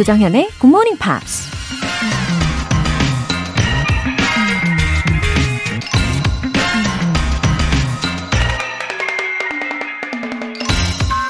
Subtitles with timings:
[0.00, 1.50] 조정현의 Good Morning Pops.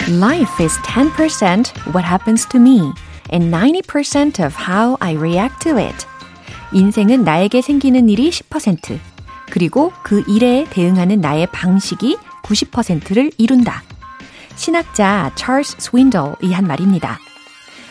[0.09, 2.93] Life is 10% what happens to me
[3.33, 6.07] and 90% of how I react to it.
[6.73, 9.01] 인생은 나에게 생기는 일이 10%,
[9.51, 13.83] 그리고 그 일에 대응하는 나의 방식이 90%를 이룬다.
[14.55, 17.19] 신학자 찰스 스윈돌이 한 말입니다.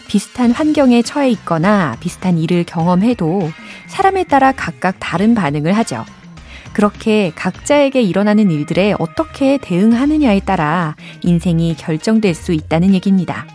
[0.09, 3.51] 비슷한 환경에 처해 있거나 비슷한 일을 경험해도
[3.85, 6.03] 사람에 따라 각각 다른 반응을 하죠.
[6.73, 13.45] 그렇게 각자에게 일어나는 일들에 어떻게 대응하느냐에 따라 인생이 결정될 수 있다는 얘기입니다.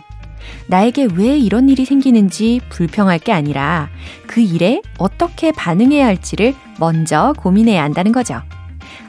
[0.67, 3.89] 나에게 왜 이런 일이 생기는지 불평할 게 아니라
[4.25, 8.41] 그 일에 어떻게 반응해야 할지를 먼저 고민해야 한다는 거죠.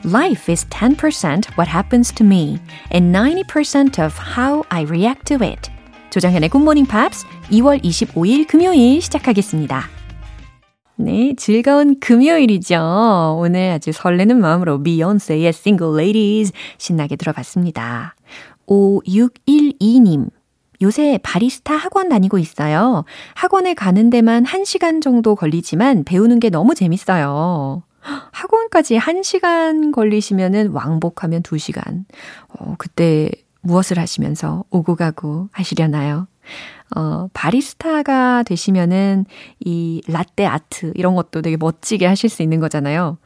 [0.05, 2.59] Life is 10% what happens to me
[2.93, 5.71] and 90% of how I react to it.
[6.17, 9.85] 조정현의 굿모닝 팝스 2월 25일 금요일 시작하겠습니다.
[10.97, 13.37] 네, 즐거운 금요일이죠.
[13.39, 18.15] 오늘 아주 설레는 마음으로 비욘세의 Single Ladies 신나게 들어봤습니다.
[18.67, 20.31] 5612님.
[20.83, 23.05] 요새 바리스타 학원 다니고 있어요.
[23.35, 27.83] 학원에 가는 데만 1시간 정도 걸리지만 배우는 게 너무 재밌어요.
[28.33, 32.05] 학원까지 1시간 걸리시면은 왕복하면 2시간.
[32.49, 33.31] 어, 그때
[33.63, 36.27] 무엇을 하시면서 오고 가고 하시려나요?
[36.95, 39.27] 어, 바리스타가 되시면은
[39.61, 43.19] 이 라떼 아트 이런 것도 되게 멋지게 하실 수 있는 거잖아요.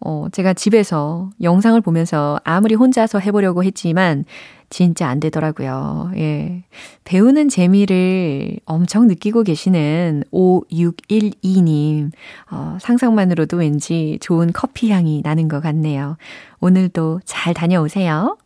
[0.00, 4.24] 어, 제가 집에서 영상을 보면서 아무리 혼자서 해보려고 했지만
[4.70, 6.12] 진짜 안 되더라고요.
[6.16, 6.62] 예.
[7.04, 12.12] 배우는 재미를 엄청 느끼고 계시는 5612님.
[12.50, 16.16] 어, 상상만으로도 왠지 좋은 커피 향이 나는 것 같네요.
[16.60, 18.36] 오늘도 잘 다녀오세요.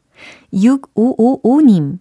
[0.54, 1.98] 6555님.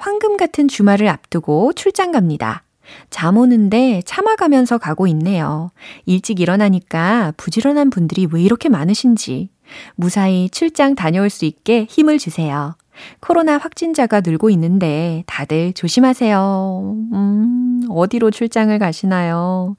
[0.00, 2.64] 황금 같은 주말을 앞두고 출장 갑니다.
[3.10, 5.70] 잠 오는데 참아가면서 가고 있네요.
[6.06, 9.50] 일찍 일어나니까 부지런한 분들이 왜 이렇게 많으신지.
[9.96, 12.76] 무사히 출장 다녀올 수 있게 힘을 주세요.
[13.20, 16.96] 코로나 확진자가 늘고 있는데 다들 조심하세요.
[17.12, 19.76] 음, 어디로 출장을 가시나요?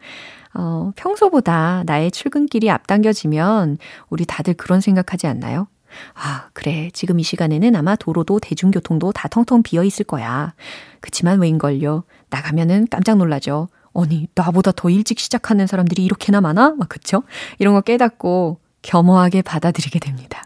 [0.53, 3.79] 어, 평소보다 나의 출근길이 앞당겨지면
[4.09, 5.67] 우리 다들 그런 생각하지 않나요?
[6.13, 6.89] 아, 그래.
[6.93, 10.53] 지금 이 시간에는 아마 도로도 대중교통도 다 텅텅 비어 있을 거야.
[10.99, 12.03] 그치만 왜인걸요?
[12.29, 13.67] 나가면은 깜짝 놀라죠.
[13.93, 16.75] 아니, 나보다 더 일찍 시작하는 사람들이 이렇게나 많아?
[16.77, 17.23] 막, 그쵸?
[17.59, 20.43] 이런 거 깨닫고 겸허하게 받아들이게 됩니다.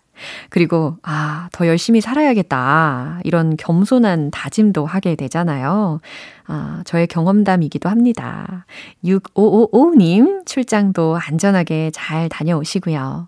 [0.50, 3.20] 그리고, 아, 더 열심히 살아야겠다.
[3.24, 6.00] 이런 겸손한 다짐도 하게 되잖아요.
[6.48, 8.66] 아, 저의 경험담이기도 합니다.
[9.04, 13.28] 6555님, 출장도 안전하게 잘 다녀오시고요.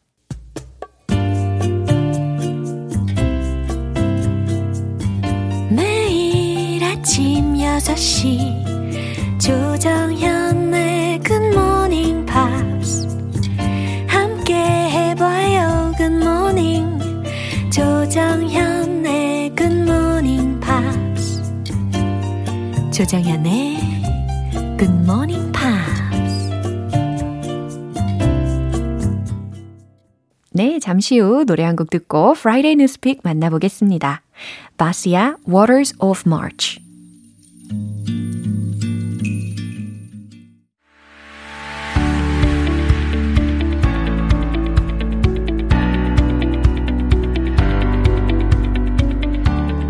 [7.01, 13.07] 아침 6시 조정현의 Good Morning Pops
[14.05, 17.01] 함께 해봐요 Good Morning
[17.71, 21.41] 조정현의 Good Morning Pops
[22.91, 23.79] 조정현의
[24.77, 26.51] Good Morning Pops
[30.53, 34.21] 네, 잠시 후 노래 한 곡 듣고 Friday Newspeak 만나보겠습니다.
[34.77, 36.79] 바시아 Waters of March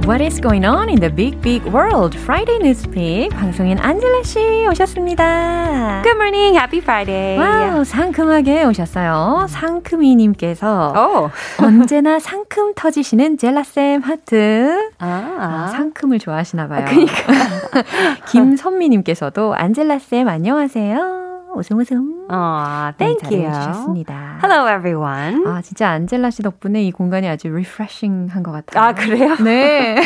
[0.05, 2.17] What is going on in the big, big world?
[2.17, 6.01] Friday Newspeak 방송인 안젤라 씨 오셨습니다.
[6.03, 7.37] Good morning, happy Friday.
[7.37, 9.45] 와우, 상큼하게 오셨어요.
[9.47, 11.31] 상큼이님께서 오.
[11.63, 14.89] 언제나 상큼 터지시는 젤라 쌤 하트.
[14.97, 16.81] 아, 아 상큼을 좋아하시나 봐요.
[16.81, 17.83] 아, 그러니까.
[18.27, 21.30] 김선미님께서도 안젤라 쌤 안녕하세요.
[21.55, 22.27] 웃음 웃음.
[22.29, 23.51] 아, thank you.
[23.51, 24.39] 주셨습니다.
[24.41, 25.45] Hello everyone.
[25.45, 28.83] 아, 진짜 안젤라 씨 덕분에 이 공간이 아주 refreshing 한것 같아요.
[28.83, 29.35] 아, 그래요?
[29.43, 29.97] 네.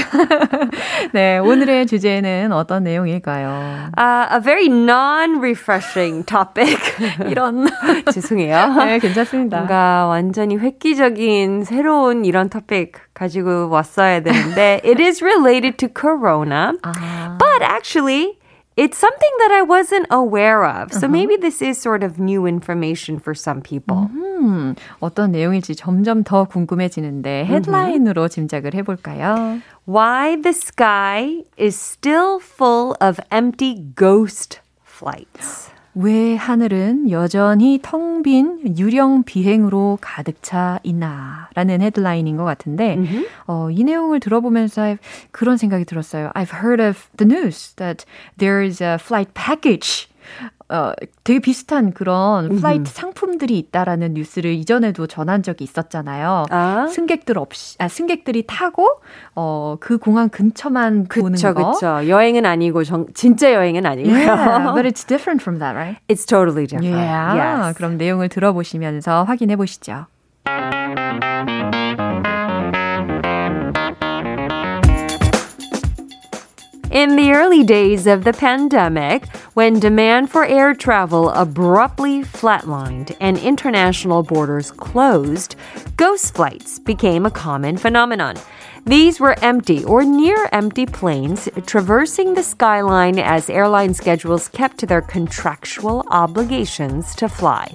[1.13, 3.91] 네, 오늘의 주제는 어떤 내용일까요?
[3.97, 6.79] Uh, a very non-refreshing topic.
[7.29, 7.67] 이런.
[8.11, 8.73] 죄송해요.
[8.85, 9.57] 네, 괜찮습니다.
[9.57, 16.73] 뭔가 완전히 획기적인 새로운 이런 토픽 가지고 왔어야 되는데 it is related to corona.
[16.81, 17.37] 아.
[17.37, 18.37] But actually
[18.76, 20.92] it's something that I wasn't aware of.
[20.92, 21.08] So uh-huh.
[21.08, 24.08] maybe this is sort of new information for some people.
[24.14, 29.60] 음, 어떤 내용일지 점점 더 궁금해지는데 헤드라인으로 짐작을 해볼까요?
[29.86, 35.70] Why the sky is still full of empty ghost flights.
[35.95, 41.47] 왜 하늘은 여전히 텅 빈 유령 비행으로 가득 차 있나?
[41.53, 43.27] 라는 헤드라인인 것 같은데, mm-hmm.
[43.45, 44.97] 어, 이 내용을 들어보면서
[45.29, 46.31] 그런 생각이 들었어요.
[46.33, 48.03] I've heard of the news that
[48.39, 50.09] there is a flight package
[50.67, 56.45] 어, 되게 비슷한 그런 flight 상품들이 있다라는 뉴스를 이전에도 전한 적이 있었잖아요.
[56.49, 56.87] 아?
[56.87, 59.01] 승객들 없이, 아, 승객들이 타고,
[59.35, 61.71] 어, 그 공항 근처만 그쵸, 보는 거.
[61.71, 64.15] 그쵸, 여행은 아니고, 정, 진짜 여행은 아니고요.
[64.15, 65.99] Yeah, but it's different from that, right?
[66.07, 66.97] It's totally different.
[66.97, 67.37] Yeah.
[67.37, 67.77] Yes.
[67.77, 70.07] 그럼 내용을 들어보시면서 확인해 보시죠.
[76.94, 83.38] In the early days of the pandemic, when demand for air travel abruptly flatlined and
[83.38, 85.54] international borders closed,
[85.96, 88.34] ghost flights became a common phenomenon.
[88.86, 94.86] These were empty or near empty planes traversing the skyline as airline schedules kept to
[94.86, 97.68] their contractual obligations to fly.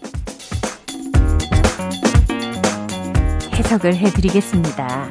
[3.54, 5.08] 해석을 해드리겠습니다.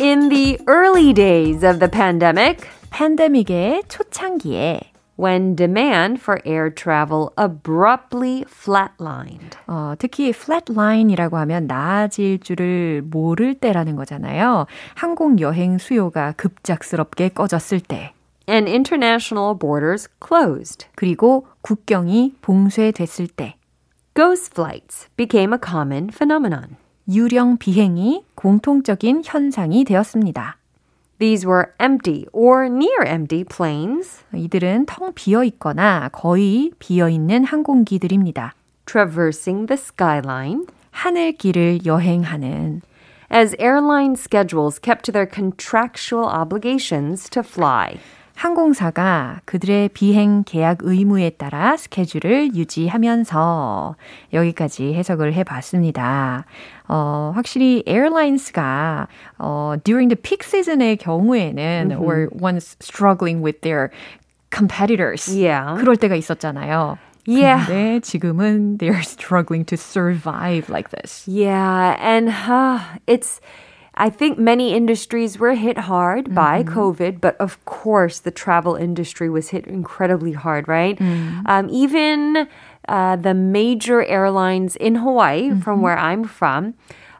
[0.00, 2.68] In the early days of the pandemic,
[2.99, 4.81] 팬데믹의 초창기에
[5.17, 9.57] when demand for air travel abruptly flatlined.
[9.67, 14.65] 어, 특히 flatline이라고 하면 나아질 줄을 모를 때라는 거잖아요.
[14.95, 18.11] 항공 여행 수요가 급작스럽게 꺼졌을 때.
[18.49, 20.87] And international borders closed.
[20.95, 23.55] 그리고 국경이 봉쇄됐을 때.
[24.13, 26.75] Ghost flights became a common phenomenon.
[27.07, 30.58] 유령 비행이 공통적인 현상이 되었습니다.
[31.18, 34.24] These were empty or near empty planes.
[34.34, 38.54] 이들은 텅 비어 있거나 거의 비어 있는 항공기들입니다.
[38.86, 40.66] Traversing the skyline.
[40.90, 42.82] 하늘길을 여행하는
[43.30, 47.98] as airline schedules kept to their contractual obligations to fly.
[48.39, 53.97] 항공사가 그들의 비행 계약 의무에 따라 스케줄을 유지하면서
[54.31, 56.45] 여기까지 해석을 해봤습니다.
[56.87, 59.09] 어, 확실히 airlines가
[59.39, 62.01] 어, during the peak season의 경우에는 mm-hmm.
[62.01, 63.89] or once struggling with their
[64.55, 65.75] competitors yeah.
[65.77, 66.97] 그럴 때가 있었잖아요.
[67.27, 67.65] Yeah.
[67.65, 71.27] 근데 지금은 they're struggling to survive like this.
[71.27, 73.41] Yeah, and uh, it's
[73.99, 76.33] I think many industries were hit hard mm-hmm.
[76.33, 80.97] by COVID, but of course the travel industry was hit incredibly hard, right?
[80.97, 81.43] Mm.
[81.45, 82.47] Um, even
[82.87, 85.59] uh, the major airlines in Hawaii, mm-hmm.
[85.59, 86.75] from where I'm from,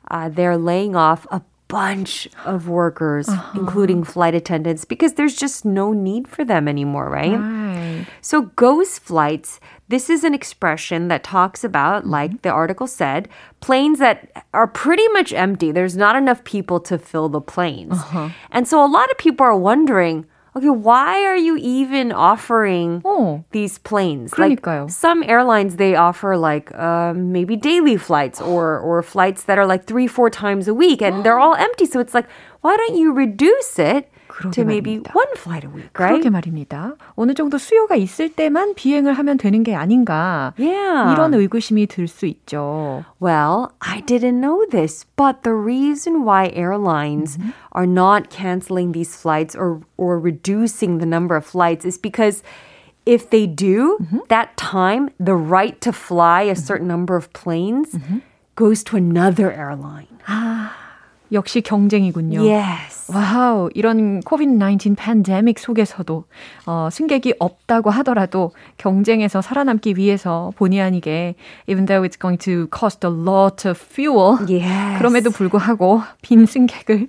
[0.10, 3.60] uh, they're laying off a bunch of workers, uh-huh.
[3.60, 7.38] including flight attendants, because there's just no need for them anymore, right?
[7.38, 8.08] right?
[8.22, 12.11] So, ghost flights, this is an expression that talks about, mm-hmm.
[12.11, 13.29] like the article said,
[13.61, 15.73] planes that are pretty much empty.
[15.73, 17.93] There's not enough people to fill the planes.
[17.93, 18.31] Uh-huh.
[18.51, 23.45] And so, a lot of people are wondering, okay, why are you even offering oh,
[23.51, 24.33] these planes?
[24.33, 24.83] 그러니까요.
[24.83, 29.67] Like some airlines, they offer like uh, maybe daily flights or or flights that are
[29.67, 31.87] like three, four times a week, and they're all empty.
[31.87, 32.27] So it's like,
[32.63, 34.11] why don't you reduce it?
[34.53, 35.13] to maybe 말입니다.
[35.15, 36.21] one flight a week, right?
[36.21, 36.97] 그러게 말입니다.
[37.15, 40.53] 어느 정도 수요가 있을 때만 비행을 하면 되는 게 아닌가.
[40.59, 41.13] Yeah.
[41.13, 43.05] 이런 의구심이 들 수 있죠.
[43.21, 47.51] Well, I didn't know this, but the reason why airlines mm-hmm.
[47.73, 52.43] are not canceling these flights or or reducing the number of flights is because
[53.07, 54.19] if they do, mm-hmm.
[54.29, 57.07] that time the right to fly a certain mm-hmm.
[57.07, 58.19] number of planes mm-hmm.
[58.57, 60.09] goes to another airline.
[61.32, 62.42] 역시 경쟁이군요.
[62.42, 63.12] Yes.
[63.12, 66.24] 와우, 이런 COVID-19 팬데믹 속에서도
[66.66, 71.36] 어, 승객이 없다고 하더라도 경쟁에서 살아남기 위해서 본의 아니게
[71.68, 74.98] even though it's going to cost a lot of fuel yes.
[75.00, 77.08] 그럼에도 불구하고 빈 승객을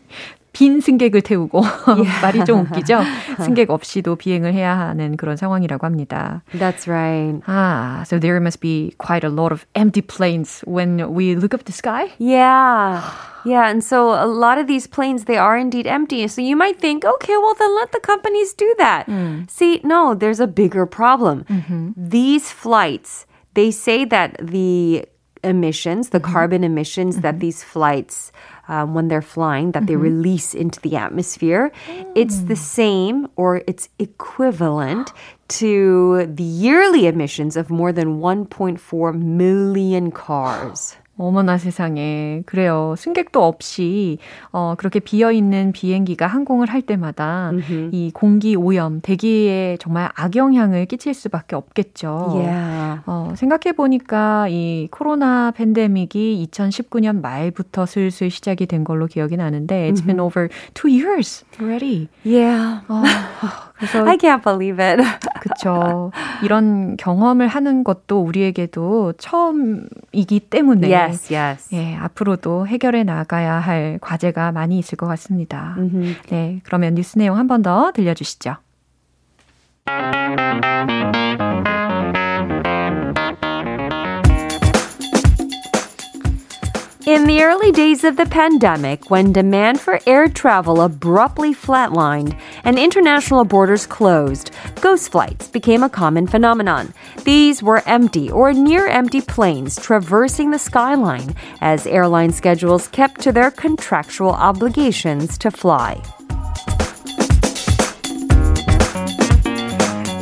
[0.56, 2.22] 빈 승객을 태우고 yeah.
[2.22, 3.02] 말이 좀 웃기죠.
[3.44, 6.44] 승객 없이도 비행을 해야 하는 그런 상황이라고 합니다.
[6.54, 7.44] That's right.
[7.46, 11.66] Ah, so there must be quite a lot of empty planes when we look up
[11.66, 12.14] the sky.
[12.20, 13.04] Yeah.
[13.44, 16.26] Yeah, and so a lot of these planes they are indeed empty.
[16.28, 19.08] So you might think, okay, well then let the companies do that.
[19.08, 19.52] Mm.
[19.52, 21.44] See, no, there's a bigger problem.
[21.50, 21.92] Mm-hmm.
[21.96, 25.06] These flights, they say that the
[25.44, 26.32] emissions, the mm-hmm.
[26.32, 27.22] carbon emissions mm-hmm.
[27.22, 28.32] that these flights
[28.71, 29.87] um, when they're flying that mm-hmm.
[29.87, 31.73] they release into the atmosphere.
[31.89, 32.13] Mm.
[32.15, 35.13] It's the same or it's equivalent
[35.61, 40.97] to the yearly emissions of more than 1.4 million cars.
[41.21, 42.43] 어머나 세상에.
[42.47, 42.95] 그래요.
[42.97, 44.19] 승객도 없이,
[44.53, 47.91] 어, 그렇게 비어 있는 비행기가 항공을 할 때마다 mm-hmm.
[47.93, 52.33] 이 공기 오염, 대기에 정말 악영향을 끼칠 수밖에 없겠죠.
[52.35, 53.03] Yeah.
[53.07, 60.05] 어, 생각해 보니까 이 코로나 팬데믹이 2019년 말부터 슬슬 시작이 된 걸로 기억이 나는데, it's
[60.05, 62.09] been over two years already.
[62.25, 62.81] Yeah.
[62.89, 63.03] 어,
[63.81, 65.03] 그래서 I can't believe it.
[65.41, 66.13] 그쵸.
[66.43, 71.75] 이런 경험을 하는 것도 우리에게도 처음이기 때문에 yes, yes.
[71.75, 75.75] 예, 앞으로도 해결해 나가야 할 과제가 많이 있을 것 같습니다.
[75.79, 76.15] Mm-hmm.
[76.31, 78.57] 네, 그러면 뉴스 내용 한 번 더 들려주시죠.
[87.06, 92.80] In the early days of the pandemic, when demand for air travel abruptly flatlined and
[92.80, 94.50] international borders closed,
[94.82, 96.94] ghost flights became a common phenomenon.
[97.24, 103.32] These were empty or near empty planes traversing the skyline as airline schedules kept to
[103.32, 106.02] their contractual obligations to fly.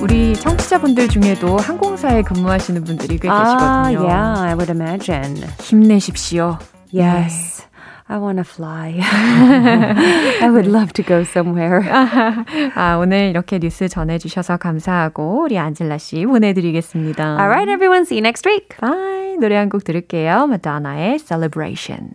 [0.03, 3.36] 우리 청취자분들 중에도 항공 사에 근무하시는 분들이 꽤 계시거든요.
[3.58, 5.34] Ah, yeah, I would imagine.
[5.60, 6.58] 힘내십시오.
[6.92, 7.66] Yes.
[8.06, 8.98] I want to fly.
[9.02, 11.82] I would love to go somewhere.
[11.90, 17.36] 아, 오늘 이렇게 뉴스 전해주셔서 감사하고 우리 안젤라 씨 보내드리겠습니다.
[17.36, 18.02] Alright, everyone.
[18.02, 18.78] See you next week.
[18.80, 19.36] Bye.
[19.40, 20.46] 노래 한 곡 들을게요.
[20.46, 22.14] 마다나의 Celebration.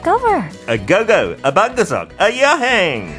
[0.00, 0.48] Discover.
[0.66, 3.18] A go-go, a bangkok, a yahang.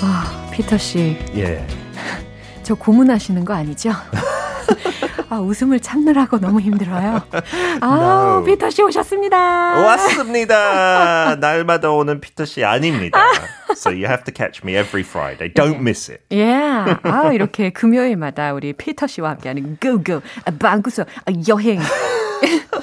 [0.00, 1.16] 아, 피터 씨.
[1.34, 1.66] 예.
[2.62, 3.92] 저 고문하시는 거 아니죠?
[5.30, 7.22] 아, 웃음을 참느라고 너무 힘들어요.
[7.80, 8.44] 아, no.
[8.44, 9.36] 피터 씨 오셨습니다.
[9.84, 11.36] 왔습니다.
[11.40, 13.18] 날마다 오는 피터 씨 아닙니다.
[13.72, 15.52] So you have to catch me every Friday.
[15.52, 16.22] Don't miss it.
[16.30, 16.98] Yeah.
[17.04, 20.20] 아, 이렇게 금요일마다 우리 피터 씨와 함께하는 Go Go
[20.58, 21.06] 방구석
[21.48, 21.80] 여행.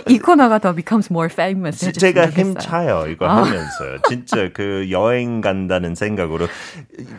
[0.08, 1.92] 이 코너가 더 becomes more famous.
[1.94, 3.38] 제가 힘차요 이거 아.
[3.38, 4.02] 하면서요.
[4.08, 6.48] 진짜 그 여행 간다는 생각으로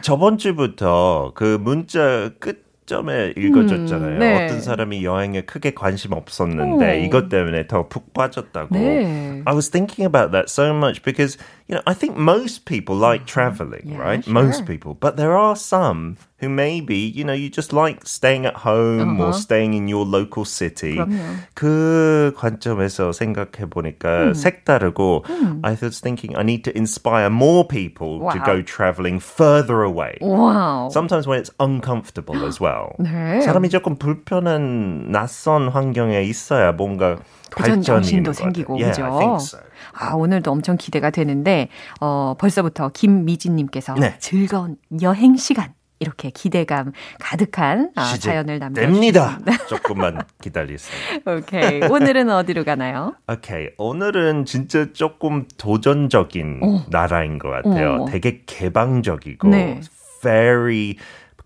[0.02, 4.14] 저번 주부터 그 문자 끝 점에 읽어줬잖아요.
[4.14, 4.44] 음, 네.
[4.44, 7.04] 어떤 사람이 여행에 크게 관심 없었는데 오.
[7.04, 8.74] 이것 때문에 더 푹 빠졌다고.
[8.76, 9.42] 네.
[9.44, 13.25] I was thinking about that so much because you know I think most people like
[13.25, 14.23] traveling, yeah, right?
[14.23, 14.33] Sure.
[14.33, 18.67] Most people, but there are some who maybe you know you just like staying at
[18.67, 19.29] home uh-huh.
[19.29, 20.97] or staying in your local city.
[20.97, 21.47] 그럼요.
[21.55, 24.33] 그 관점에서 생각해 보니까 음.
[24.33, 25.61] 색다르고 음.
[25.63, 28.33] I was thinking I need to inspire more people wow.
[28.33, 30.17] to go traveling further away.
[30.19, 30.89] Wow.
[30.91, 32.95] Sometimes when it's uncomfortable as well.
[32.99, 33.41] 네.
[33.41, 37.17] 사람이 조금 불편한 낯선 환경에 있어야 뭔가
[37.50, 39.36] 도전 정신도 생기고 yeah, 그죠?
[39.40, 39.60] So.
[39.92, 41.68] 아 오늘도 엄청 기대가 되는데
[42.00, 44.16] 어 벌써부터 김미진님께서 네.
[44.18, 49.40] 즐거운 여행 시간 이렇게 기대감 가득한 아, 사연을 남겨주십니다.
[49.68, 51.20] 조금만 기다리세요.
[51.26, 51.80] 오케이.
[51.88, 53.14] 오늘은 어디로 가나요?
[53.28, 53.68] 오케이.
[53.78, 56.82] 오늘은 진짜 조금 도전적인 오.
[56.90, 58.02] 나라인 것 같아요.
[58.02, 58.04] 오.
[58.06, 59.80] 되게 개방적이고 네.
[60.22, 60.96] very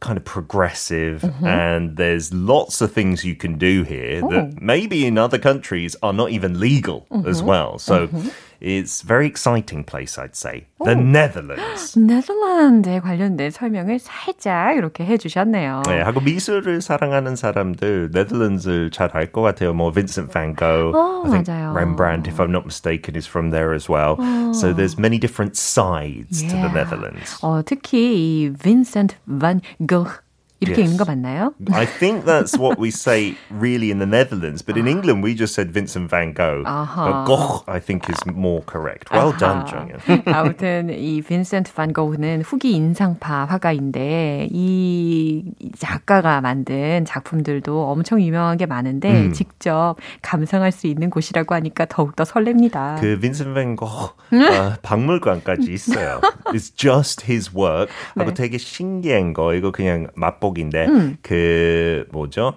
[0.00, 1.46] kind of progressive mm-hmm.
[1.46, 4.30] and there's lots of things you can do here oh.
[4.30, 7.28] that maybe in other countries are not even legal mm-hmm.
[7.28, 7.78] as well.
[7.78, 8.28] So mm-hmm.
[8.61, 10.65] it's very exciting place I'd say.
[10.83, 11.97] The Netherlands.
[11.97, 15.83] 네덜란드에 관련된 설명을 살짝 이렇게 해 주셨네요.
[15.87, 19.73] 네, 하고 미술을 사랑하는 사람들 네덜란드를 잘 알 것 같아요.
[19.73, 21.73] 뭐 Vincent van Gogh, 오, I think 맞아요.
[21.75, 24.15] Rembrandt if I'm not mistaken is from there as well.
[24.19, 24.53] 오.
[24.53, 26.49] So there's many different sides yeah.
[26.49, 27.39] to the Netherlands.
[27.41, 30.21] 어, 특히 이 Vincent van Gogh
[30.60, 30.92] 이렇게 yes.
[30.92, 31.54] 읽는 거 맞나요?
[31.72, 35.54] I think that's what we say really in the Netherlands, but in England we just
[35.54, 36.64] said Vincent van Gogh.
[36.66, 37.08] Uh-huh.
[37.08, 39.10] But Gogh I think is more correct.
[39.10, 39.40] Well uh-huh.
[39.40, 40.22] done, 정연.
[40.26, 45.44] 아무튼 이 빈센트 반 고흐는 후기 인상파 화가인데 이
[45.78, 49.32] 작가가 만든 작품들도 엄청 유명한 게 많은데 음.
[49.32, 53.00] 직접 감상할 수 있는 곳이라고 하니까 더욱더 설렙니다.
[53.00, 56.20] 그 빈센트 반 고흐 어, 박물관까지 있어요.
[56.52, 57.90] It's just his work.
[58.14, 58.22] 네.
[58.22, 61.17] 하고 되게 신기한 거 이거 그냥 맛보 기인데 음.
[61.21, 62.55] 그 뭐죠?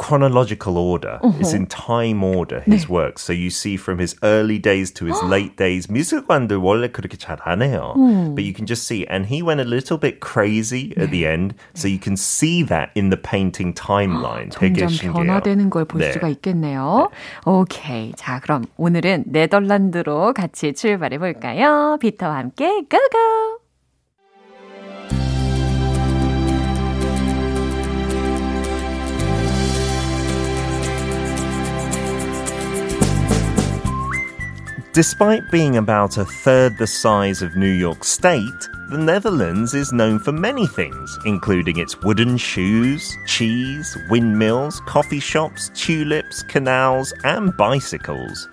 [0.00, 1.18] chronological order.
[1.22, 1.40] Uh-huh.
[1.40, 2.88] It's in time order, his 네.
[2.88, 3.18] work.
[3.18, 5.90] So you see from his early days to his late days.
[5.90, 7.94] 미술관들 원래 그렇게 잘 안 해요.
[7.96, 8.34] 음.
[8.36, 9.04] But you can just see.
[9.10, 11.54] And he went a little bit crazy at the end.
[11.74, 14.50] So you can see that in the painting timeline.
[14.50, 15.14] 되게 신기해요.
[15.14, 16.12] 변화되는 걸 볼 네.
[16.12, 17.10] 수가 있겠네요.
[17.10, 17.50] 네.
[17.50, 18.12] 오케이.
[18.16, 21.98] 자, 그럼 오늘은 네덜란드로 같이 출발해 볼까요?
[22.00, 23.61] 비터와 함께 고고!
[34.93, 40.19] Despite being about a third the size of New York State, the Netherlands is known
[40.19, 48.49] for many things, including its wooden shoes, cheese, windmills, coffee shops, tulips, canals, and bicycles.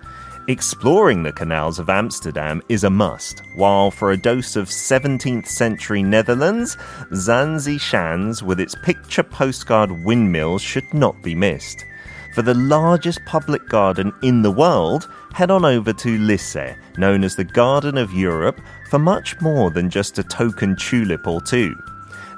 [0.47, 6.01] Exploring the canals of Amsterdam is a must, while for a dose of 17th century
[6.01, 6.75] Netherlands,
[7.11, 11.85] Zanzi Shans with its picture postcard windmills should not be missed.
[12.34, 17.34] For the largest public garden in the world, head on over to Lisse, known as
[17.34, 18.60] the Garden of Europe,
[18.90, 21.74] for much more than just a token tulip or two.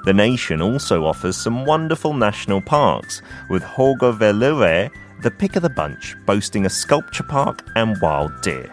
[0.05, 4.89] The nation also offers some wonderful national parks, with Hogerveluwe,
[5.21, 8.69] the pick of the bunch, boasting a sculpture park and wild deer.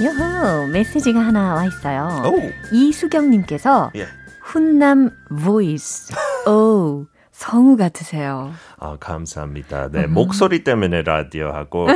[0.00, 2.22] 요호, 메시지가 하나 와 있어요.
[2.24, 2.50] 오.
[2.72, 4.10] 이수경님께서 yeah.
[4.40, 6.12] 훈남 보이스.
[6.47, 8.53] 오, 성우 같으세요.
[8.79, 9.89] 아, 감사합니다.
[9.91, 11.87] 네, 목소리 때문에 라디오 하고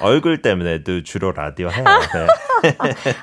[0.00, 1.84] 얼굴 때문에도 주로 라디오 해요.
[1.84, 2.74] 네.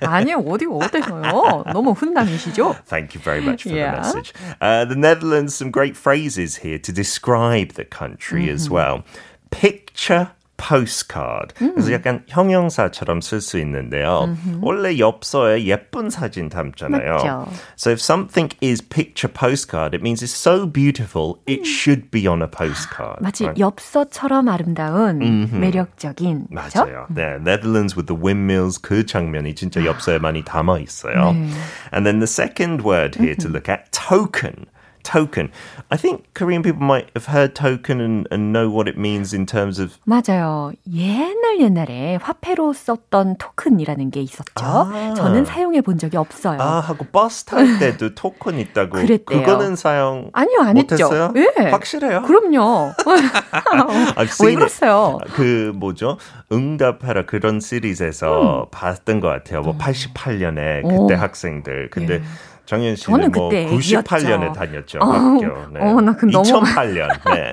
[0.06, 1.66] 아니요, 어디 어때서요?
[1.74, 2.76] 너무 훈남이시죠?
[2.86, 3.92] Thank you very much for yeah.
[3.92, 4.34] the message.
[4.62, 8.56] Uh, the Netherlands, some great phrases here to describe the country mm-hmm.
[8.56, 9.04] as well.
[9.52, 11.55] Picture postcard.
[11.63, 11.73] 음.
[11.75, 14.25] 그래서 약간 형용사처럼 쓸 수 있는데요.
[14.29, 14.59] 음흠.
[14.61, 17.13] 원래 엽서에 예쁜 사진 담잖아요.
[17.15, 17.49] 맞죠.
[17.79, 21.65] So if something is picture postcard, it means it's so beautiful, it 음.
[21.65, 23.23] should be on a postcard.
[23.23, 23.59] 마치 right?
[23.59, 25.57] 엽서처럼 아름다운 음흠.
[25.57, 26.49] 매력적인.
[26.51, 27.07] 맞아요.
[27.09, 31.33] 네, Netherlands with the windmills 그 장면이 진짜 엽서에 많이 담아 있어요.
[31.33, 31.49] 네.
[31.93, 34.67] And then the second word here to look at, token.
[35.06, 35.52] Token.
[35.90, 39.46] I think Korean people might have heard token and, and know what it means in
[39.46, 39.98] terms of.
[40.06, 40.74] 맞아요.
[40.92, 44.66] 옛날 옛날에 화폐로 썼던 토큰이라는 게 있었죠.
[44.66, 45.14] 아.
[45.16, 46.60] 저는 사용해 본 적이 없어요.
[46.60, 48.98] 아 하고 버스 탈 때도 토큰 있다고.
[48.98, 49.40] 그랬대요.
[49.40, 50.78] 그거는 사용 아니요 안?
[50.78, 51.10] 했죠.
[51.36, 51.70] 예.
[51.70, 52.24] 확실해요?
[52.24, 52.92] 그럼요.
[54.44, 55.20] 왜 그랬어요?
[55.34, 56.18] 그 뭐죠?
[56.52, 58.70] 응답하라 그런 시리즈에서 음.
[58.72, 59.62] 봤던 것 같아요.
[59.62, 61.18] 뭐 88년에 그때 오.
[61.18, 61.90] 학생들.
[61.92, 62.22] 근데 예.
[62.71, 65.73] 정현 씨는 저는 뭐 그때 98년에 다녔죠 어, 학교.
[65.75, 65.81] 네.
[65.81, 67.09] 어, 나그 2008년.
[67.25, 67.53] 네.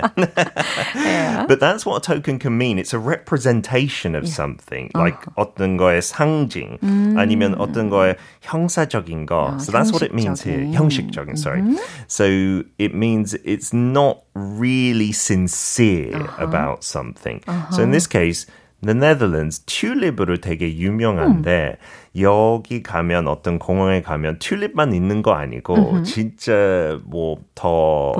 [0.94, 1.44] yeah.
[1.48, 2.78] But that's what a token can mean.
[2.78, 4.30] It's a representation of yeah.
[4.32, 5.42] something, like uh.
[5.42, 7.18] 어떤 거의 상징, 음.
[7.18, 9.54] 아니면 어떤 거의 형사적인 거.
[9.54, 10.62] Uh, so that's what it means here.
[10.62, 11.62] 형식적인, sorry.
[11.62, 11.82] Mm-hmm.
[12.06, 16.46] So it means it's not really sincere uh-huh.
[16.46, 17.42] about something.
[17.48, 17.74] Uh-huh.
[17.74, 18.46] So in this case,
[18.82, 22.01] the Netherlands 튤립으로 되게 유명한데 음.
[22.19, 26.03] 여기 가면 어떤 공항에 가면 튤립만 있는 거 아니고 음흠.
[26.03, 28.13] 진짜 뭐더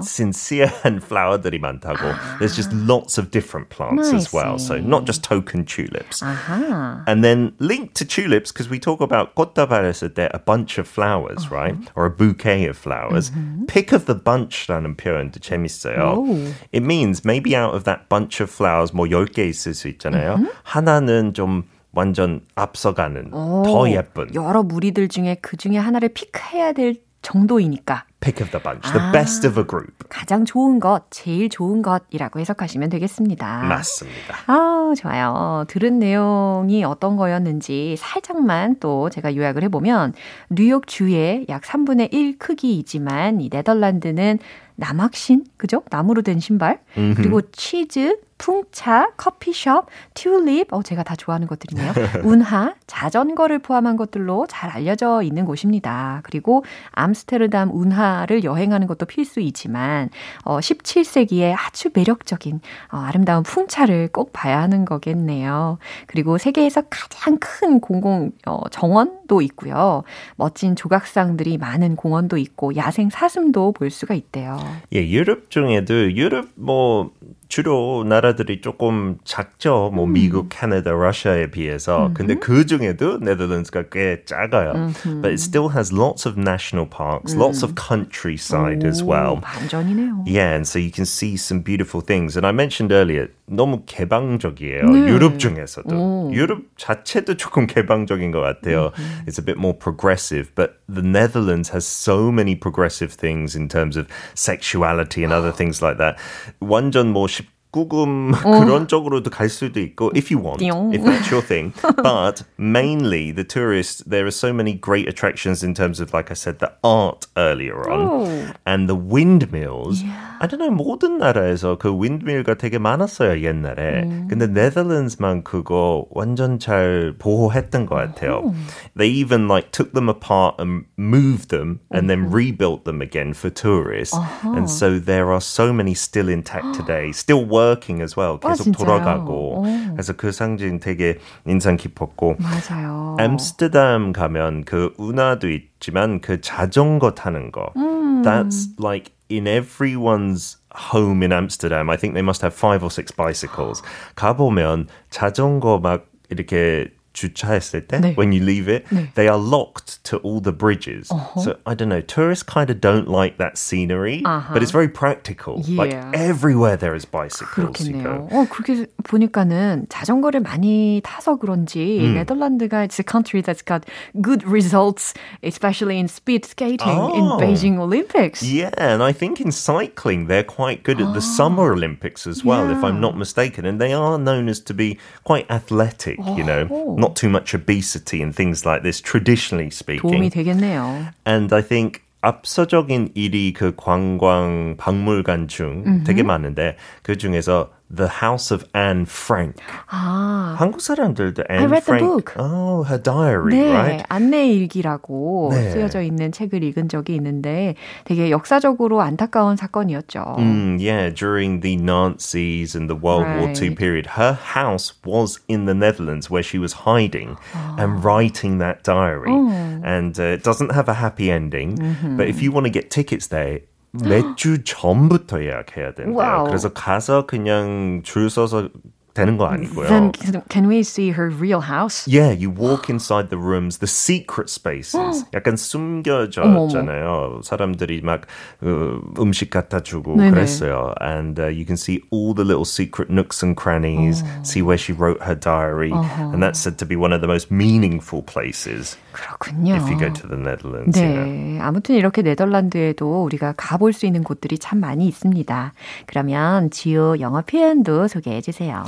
[0.00, 2.08] sincere한 flower들이 많다고.
[2.08, 2.38] 아.
[2.40, 4.58] There's just lots of different plants as well.
[4.58, 6.24] So not just token tulips.
[6.24, 7.04] 아하.
[7.06, 10.88] And then linked to tulips because we talk about 꽃다발 했을 때 a bunch of
[10.88, 11.54] flowers, uh-huh.
[11.54, 11.78] right?
[11.94, 13.30] Or a bouquet of flowers.
[13.30, 13.66] Mm-hmm.
[13.66, 16.18] Pick of the bunch라는 표현도 재밌어요.
[16.18, 16.52] 오.
[16.72, 20.34] It means maybe out of that bunch of flowers 뭐 10개 있을 수 있잖아요.
[20.34, 20.50] Mm-hmm.
[20.64, 21.62] 하나는 좀
[21.96, 28.44] 완전 앞서가는 오, 더 예쁜 여러 무리들 중에 그 중에 하나를 픽해야 될 정도이니까 pick
[28.44, 29.92] of the bunch, the 아, best of a group.
[30.08, 33.64] 가장 좋은 것, 제일 좋은 것이라고 해석하시면 되겠습니다.
[33.64, 34.36] 맞습니다.
[34.46, 35.64] 아, 좋아요.
[35.68, 40.12] 들은 내용이 어떤 거였는지 살짝만 또 제가 요약을 해보면
[40.50, 44.38] 뉴욕 주의 약 3분의 1 크기이지만 이 네덜란드는
[44.76, 45.82] 남학신, 그죠?
[45.90, 51.92] 나무로 된 신발, 그리고 치즈, 풍차, 커피숍, 튤립, 어, 제가 다 좋아하는 것들이네요.
[52.24, 56.20] 운하, 자전거를 포함한 것들로 잘 알려져 있는 곳입니다.
[56.22, 60.10] 그리고 암스테르담 운하를 여행하는 것도 필수이지만,
[60.44, 62.60] 어, 17세기에 아주 매력적인,
[62.92, 65.78] 어, 아름다운 풍차를 꼭 봐야 하는 거겠네요.
[66.06, 70.02] 그리고 세계에서 가장 큰 공공, 어, 정원도 있고요.
[70.36, 74.58] 멋진 조각상들이 많은 공원도 있고, 야생 사슴도 볼 수가 있대요.
[74.92, 77.10] 예, 유럽 중에도 유럽 뭐
[77.49, 79.91] 주로 나라들이 조금 작죠.
[79.93, 80.13] 뭐 음.
[80.13, 82.07] 미국, 캐나다, 러시아에 비해서.
[82.07, 82.13] 음흠.
[82.13, 84.71] 근데 그 중에도 네덜란드가 꽤 작아요.
[84.71, 85.21] 음흠.
[85.21, 87.41] But it still has lots of national parks, 음.
[87.41, 89.41] lots of countryside 오, as well.
[89.41, 90.23] 반전이네요.
[90.25, 92.37] Yeah, and so you can see some beautiful things.
[92.37, 94.85] And I mentioned earlier, 너무 개방적이에요.
[94.87, 95.09] 네.
[95.11, 95.91] 유럽 중에서도.
[95.91, 96.31] 오.
[96.33, 98.91] 유럽 자체도 조금 개방적인 것 같아요.
[98.95, 99.27] 음흠.
[99.27, 103.97] It's a bit more progressive, but the Netherlands has so many progressive things in terms
[103.97, 106.15] of sexuality and other things like that.
[106.61, 107.27] 완전 뭐
[107.71, 111.73] 꾸금 그런 쪽으로도 갈 수도 있고 if you want, if that's your thing.
[112.03, 116.35] But mainly the tourists, there are so many great attractions in terms of, like I
[116.35, 118.53] said, the art earlier on oh.
[118.65, 120.03] and the windmills.
[120.03, 120.31] Yeah.
[120.41, 124.03] I don't know 모든 나라에서 그 windmill가 되게 많았어요 옛날에.
[124.03, 124.27] 음.
[124.27, 128.41] 근데 네덜란드만 그거 완전 잘 보호했던 것 같아요.
[128.43, 128.55] Oh.
[128.97, 133.49] They even like took them apart and moved them and then rebuilt them again for
[133.49, 134.17] tourists.
[134.17, 134.53] Uh-huh.
[134.57, 138.38] And so there are so many still intact today, still working as well.
[138.38, 139.60] 계속 아, 돌아가고.
[139.60, 139.62] 오.
[139.92, 142.36] 그래서 그 상징 되게 인상 깊었고.
[142.38, 143.16] 맞아요.
[143.18, 147.72] 암스테르담 가면 그 운하도 있지만 그 자전거 타는 거.
[147.76, 148.22] 음.
[148.22, 150.58] That's like in everyone's
[150.92, 151.90] home in Amsterdam.
[151.90, 153.82] I think they must have five or six bicycles.
[154.14, 158.15] 가보면 자전거 막 이렇게 주차했을 때, 네.
[158.15, 159.13] when you leave it, 네.
[159.15, 161.11] they are locked to all the bridges.
[161.11, 161.41] Uh-huh.
[161.41, 164.53] So I don't know, tourists kind of don't like that scenery, uh-huh.
[164.53, 165.61] but it's very practical.
[165.65, 165.77] Yeah.
[165.77, 167.75] Like everywhere there is bicycles.
[167.75, 168.29] 그렇겠네요.
[168.31, 172.15] 어, 그렇게 보니까는 자전거를 많이 타서 그런지 음.
[172.15, 173.83] 네덜란드가 it's a country that's got
[174.21, 177.13] good results, especially in speed skating oh.
[177.13, 178.41] in Beijing Olympics.
[178.41, 182.67] Yeah, and I think in cycling they're quite good at the Summer Olympics as well,
[182.67, 182.77] yeah.
[182.77, 186.37] if I'm not mistaken, and they are known as to be quite athletic, oh.
[186.37, 186.97] you know.
[187.05, 190.11] not too much obesity and things like this, traditionally speaking.
[190.11, 191.13] 도움이 되겠네요.
[191.25, 196.03] And I think 앞서적인 일이 그 관광 박물관 중 mm-hmm.
[196.05, 199.57] 되게 많은데 그 중에서 The House of Anne Frank.
[199.89, 200.55] 아.
[200.57, 201.99] 한국 사람들도 Anne I read Frank.
[201.99, 202.33] the book.
[202.37, 204.05] Oh, her diary, 네, right?
[204.07, 205.71] 안내 일기라고 네.
[205.71, 207.75] 쓰여져 있는 책을 읽은 적이 있는데
[208.05, 210.37] 되게 역사적으로 안타까운 사건이었죠.
[210.39, 213.41] Mm, yeah, during the Nazis and the World right.
[213.41, 217.75] War II period, her house was in the Netherlands where she was hiding oh.
[217.77, 219.31] and writing that diary.
[219.31, 219.81] Oh.
[219.83, 222.15] And uh, it doesn't have a happy ending, mm-hmm.
[222.15, 223.59] but if you want to get tickets there,
[224.04, 226.14] 몇 주 전부터 예약해야 된대요.
[226.16, 226.44] 와우.
[226.46, 228.68] 그래서 가서 그냥 줄 서서
[229.15, 229.87] 되는 거 아니고요.
[229.87, 230.11] Then
[230.49, 232.07] can we see her real house?
[232.07, 235.25] Yeah, you walk inside the rooms, the secret spaces.
[235.33, 237.41] 약간 숨겨져잖아요.
[237.43, 238.21] 사람들이 막
[238.61, 240.31] 어, 음식 갖다 주고 네네.
[240.31, 240.93] 그랬어요.
[241.01, 244.45] And uh, you can see all the little secret nooks and crannies, 어.
[244.45, 245.91] see where she wrote her diary.
[245.91, 246.31] 어허.
[246.31, 248.95] And that's said to be one of the most meaningful places.
[249.11, 249.75] 그렇군요.
[249.75, 250.97] If you go to the Netherlands.
[250.97, 251.03] 네.
[251.03, 251.61] You know.
[251.67, 255.73] 아무튼 이렇게 네덜란드에도 우리가 가볼 수 있는 곳들이 참 많이 있습니다.
[256.05, 258.85] 그러면 지요 영어 표현도 소개해 주세요.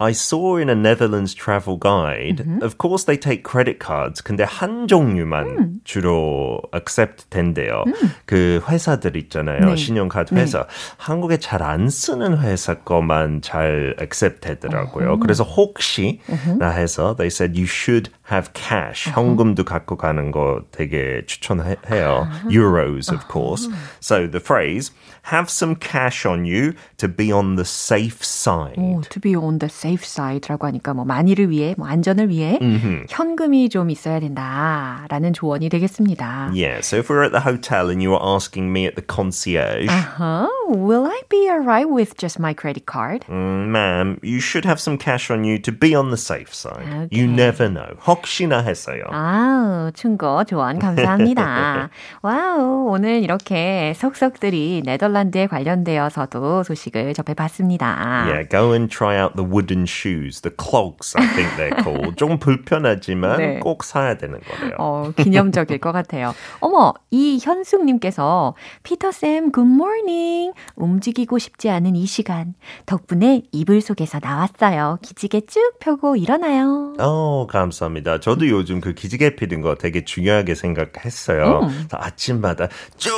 [0.00, 2.62] I saw in a Netherlands travel guide, mm-hmm.
[2.62, 4.22] of course they take credit cards.
[4.22, 5.80] 근데 한 종류만 음.
[5.84, 7.84] 주로 accept 된대요.
[7.86, 7.92] 음.
[8.24, 9.60] 그 회사들 있잖아요.
[9.60, 9.76] 네.
[9.76, 10.60] 신용카드 회사.
[10.60, 10.66] 네.
[10.96, 15.16] 한국에 잘 안 쓰는 회사 거만 잘 accept 되더라고요.
[15.16, 15.20] uh-huh.
[15.20, 16.58] 그래서 혹시 uh-huh.
[16.58, 19.07] 나 해서 they said you should have cash.
[19.07, 19.35] Uh-huh.
[19.35, 22.27] 현금도 갖고 가는 거 되게 추천해요.
[22.27, 22.49] Uh-huh.
[22.49, 23.67] Euros, of course.
[23.99, 24.91] So the phrase
[25.23, 28.77] have some cash on you to be on the safe side.
[28.77, 33.05] 오, to be on the safe side라고 하니까 뭐 만일을 위해, 뭐 안전을 위해 mm-hmm.
[33.09, 36.51] 현금이 좀 있어야 된다라는 조언이 되겠습니다.
[36.53, 39.89] Yeah, so if we're at the hotel and you were asking me at the concierge,
[39.89, 43.25] uh-huh, will I be alright with just my credit card?
[43.27, 46.85] Mm, ma'am, you should have some cash on you to be on the safe side.
[46.85, 47.15] Okay.
[47.15, 47.97] You never know.
[48.20, 49.02] 혹시나 했어요.
[49.10, 51.90] 아, 충고 조언 감사합니다.
[52.22, 58.26] 와우, 오늘 이렇게 속속들이 네덜 네덜란드에 관련되어서도 소식을 접해봤습니다.
[58.26, 62.16] Yeah, go and try out the wooden shoes, the clogs, I think they're called.
[62.16, 63.58] 좀 불편하지만 네.
[63.60, 64.76] 꼭 사야 되는 거예요.
[64.78, 66.34] 어, 기념적일 것 같아요.
[66.60, 72.54] 어머, 이현숙님께서 피터쌤 굿모닝 움직이고 싶지 않은 이 시간
[72.86, 74.98] 덕분에 이불 속에서 나왔어요.
[75.02, 76.94] 기지개 쭉 펴고 일어나요.
[76.98, 78.09] 어, 감사합니다.
[78.18, 81.60] 저도 요즘 그 기지개 피는 거 되게 중요하게 생각했어요.
[81.62, 81.88] 음.
[81.92, 83.10] 아침마다 쭉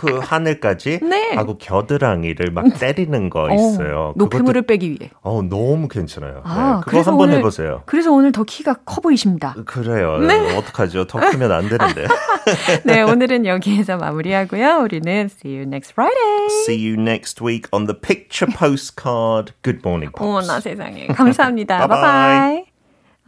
[0.00, 1.34] 그 하늘까지 네.
[1.34, 4.12] 하고 겨드랑이를 막 때리는 거 어, 있어요.
[4.16, 5.10] 노폐물을 빼기 위해.
[5.22, 6.42] 어, 너무 괜찮아요.
[6.44, 7.82] 아, 네, 그거 한번 해보세요.
[7.86, 9.54] 그래서 오늘 더 키가 커 보이십니다.
[9.64, 10.18] 그래요.
[10.18, 10.56] 네.
[10.56, 11.06] 어떡하죠?
[11.06, 12.06] 더 크면 안 되는데.
[12.84, 14.80] 네, 오늘은 여기에서 마무리하고요.
[14.82, 16.46] 우리는 see you next Friday.
[16.64, 19.52] See you next week on the picture postcard.
[19.62, 20.24] Good morning, Pops.
[20.26, 21.06] 어머나 세상에.
[21.08, 21.86] 감사합니다.
[21.88, 22.65] 바이바이.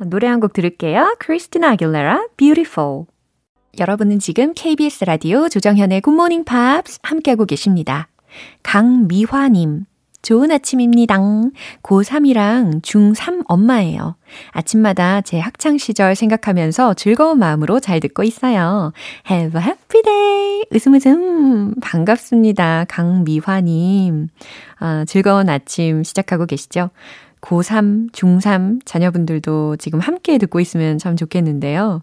[0.06, 1.16] 노래 한 곡 들을게요.
[1.18, 3.04] 크리스티나 아길레라, Beautiful.
[3.78, 8.08] 여러분은 지금 KBS 라디오 조정현의 굿모닝 팝스 함께하고 계십니다.
[8.62, 9.84] 강미화님,
[10.22, 11.16] 좋은 아침입니다.
[11.82, 14.16] 고3이랑 중3 엄마예요.
[14.50, 18.92] 아침마다 제 학창시절 생각하면서 즐거운 마음으로 잘 듣고 있어요.
[19.30, 20.64] Have a happy day!
[20.72, 21.74] 웃음 웃음!
[21.80, 22.86] 반갑습니다.
[22.88, 24.28] 강미화님.
[24.80, 26.90] 아, 즐거운 아침 시작하고 계시죠?
[27.40, 32.02] 고3, 중3 자녀분들도 지금 함께 듣고 있으면 참 좋겠는데요.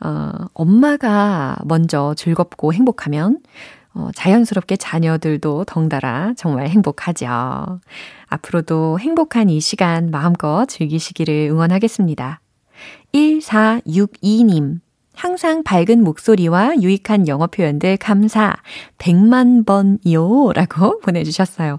[0.00, 3.38] 어, 엄마가 먼저 즐겁고 행복하면
[3.94, 7.80] 어, 자연스럽게 자녀들도 덩달아 정말 행복하죠.
[8.26, 12.40] 앞으로도 행복한 이 시간 마음껏 즐기시기를 응원하겠습니다.
[13.14, 14.80] 1462님.
[15.14, 18.54] 항상 밝은 목소리와 유익한 영어 표현들 감사
[18.98, 21.78] 100만 번요 라고 보내주셨어요.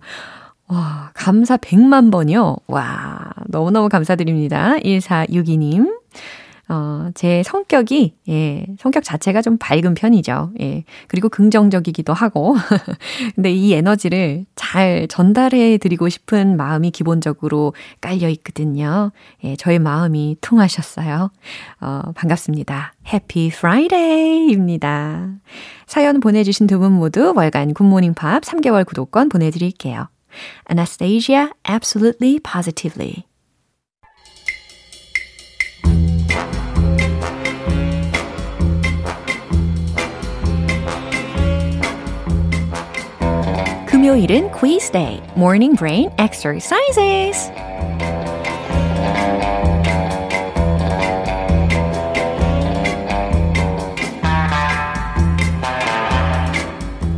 [0.67, 2.57] 와, 감사 100만 번이요?
[2.67, 4.75] 와, 너무너무 감사드립니다.
[4.79, 5.95] 1462님.
[6.69, 10.51] 어, 제 성격이, 예, 성격 자체가 좀 밝은 편이죠.
[10.59, 12.57] 예, 그리고 긍정적이기도 하고.
[13.35, 19.11] 근데 이 에너지를 잘 전달해 드리고 싶은 마음이 기본적으로 깔려 있거든요.
[19.45, 21.31] 예, 저의 마음이 통하셨어요.
[21.79, 22.93] 어, 반갑습니다.
[23.13, 25.29] Happy Friday입니다.
[25.85, 30.09] 사연 보내주신 두 분 모두 월간 굿모닝 팝스 3개월 구독권 보내드릴게요.
[30.68, 33.26] Anastasia, absolutely positively.
[43.86, 47.50] 금요일은 quiz day, morning brain exercises.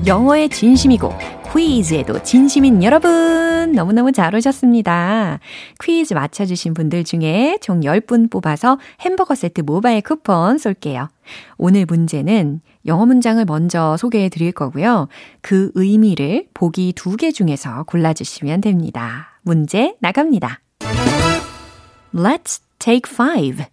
[0.06, 5.39] 영어의 진심이고 퀴즈에도 진심인 여러분 너무너무 잘 오셨습니다.
[5.81, 11.09] 퀴즈 맞춰주신 분들 중에 총 10분 뽑아서 햄버거 세트 모바일 쿠폰 쏠게요.
[11.57, 15.07] 오늘 문제는 영어 문장을 먼저 소개해 드릴 거고요.
[15.41, 19.39] 그 의미를 보기 두 개 중에서 골라주시면 됩니다.
[19.41, 20.61] 문제 나갑니다.
[22.13, 23.65] Let's take five.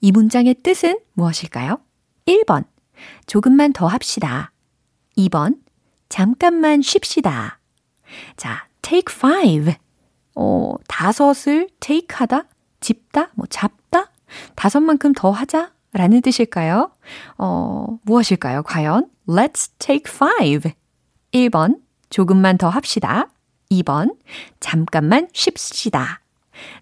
[0.00, 1.78] 이 문장의 뜻은 무엇일까요?
[2.26, 2.64] 1번.
[3.26, 4.52] 조금만 더 합시다.
[5.16, 5.56] 2번.
[6.10, 7.58] 잠깐만 쉽시다.
[8.36, 9.74] 자, take five.
[10.34, 12.44] 어, 다섯을 take 하다,
[12.80, 14.10] 집다, 뭐 잡다,
[14.54, 16.90] 다섯만큼 더 하자 라는 뜻일까요?
[17.38, 19.08] 어, 무엇일까요, 과연?
[19.26, 20.72] Let's take five.
[21.32, 21.78] 1번,
[22.10, 23.28] 조금만 더 합시다.
[23.70, 24.16] 2번,
[24.58, 26.20] 잠깐만 쉽시다.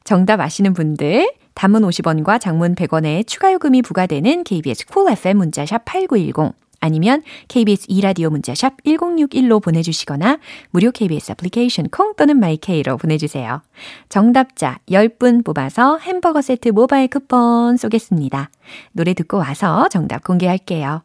[0.04, 5.84] 정답 아시는 분들, 단문 50원과 장문 100원의 추가 요금이 부과되는 KBS 쿨 cool FM 문자샵
[5.84, 10.38] 8910 아니면 KBS 2라디오 문자샵 1061로 보내주시거나
[10.70, 13.62] 무료 KBS 애플리케이션 콩 또는 마이케이로 보내주세요.
[14.08, 18.50] 정답자 10분 뽑아서 햄버거 세트 모바일 쿠폰 쏘겠습니다.
[18.92, 21.02] 노래 듣고 와서 정답 공개할게요.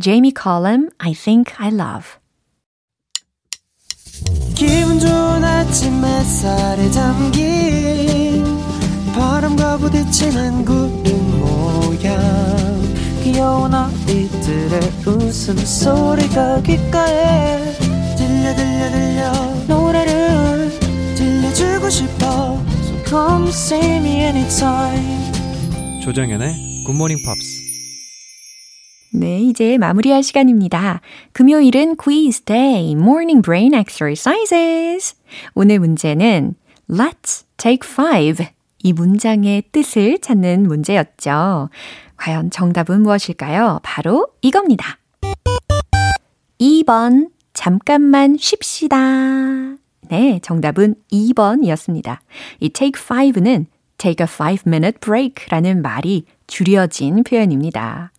[0.00, 2.08] 제이미 컬럼 I think I love
[4.54, 8.44] 기분 좋은 아침 햇살에 담긴
[9.14, 12.73] 바람과 부딪히는 구름 모양
[13.34, 17.58] 귀여운 아이들의 웃음소리가 귓가에
[18.16, 19.32] 들려 들려 들려
[19.66, 20.70] 노래를
[21.16, 25.32] 들려주고 싶어 So come see me anytime
[26.04, 27.64] 조정연의 굿모닝 팝스
[29.14, 31.00] 네, 이제 마무리할 시간입니다.
[31.32, 35.16] 금요일은 quiz day, morning brain exercises.
[35.54, 36.54] 오늘 문제는
[36.88, 38.46] Let's take five.
[38.84, 41.70] 이 문장의 뜻을 찾는 문제였죠.
[42.16, 43.80] 과연 정답은 무엇일까요?
[43.82, 44.98] 바로 이겁니다.
[46.60, 48.96] 2번, 잠깐만 쉽시다.
[50.08, 52.18] 네, 정답은 2번이었습니다.
[52.60, 53.66] 이 take five는
[53.98, 58.12] take a five minute break 라는 말이 줄여진 표현입니다.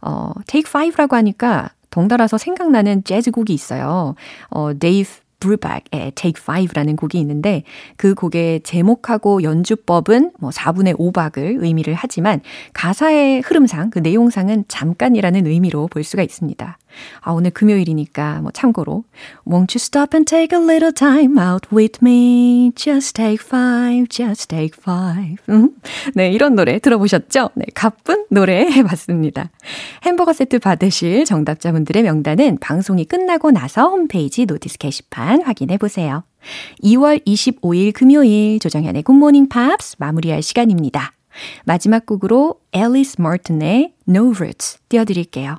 [0.00, 4.14] 어, take five라고 하니까 덩달아서 생각나는 재즈곡이 있어요.
[4.50, 5.10] 어, 데이브
[5.42, 7.64] Brubeck의 Take 5라는 곡이 있는데
[7.96, 12.40] 그 곡의 제목하고 연주법은 뭐 4분의 5박을 의미를 하지만
[12.72, 16.78] 가사의 흐름상 그 내용상은 잠깐이라는 의미로 볼 수가 있습니다.
[17.20, 19.04] 아, 오늘 금요일이니까 뭐 참고로
[19.46, 22.72] Won't you stop and take a little time out with me?
[22.74, 25.36] Just take five, just take five.
[25.48, 25.70] 음?
[26.14, 27.50] 네, 이런 노래 들어보셨죠?
[27.54, 29.50] 네, 가쁜 노래 해봤습니다.
[30.04, 36.22] 햄버거 세트 받으실 정답자분들의 명단은 방송이 끝나고 나서 홈페이지 notice 게시판 확인해 보세요.
[36.82, 41.12] 2월 25일 금요일 조정현의 굿모닝 팝스 마무리할 시간입니다.
[41.64, 45.58] 마지막 곡으로 앨리스 머튼의 No Roots 띄워드릴게요.